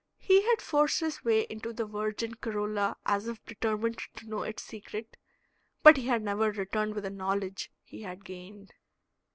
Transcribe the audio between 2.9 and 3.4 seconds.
as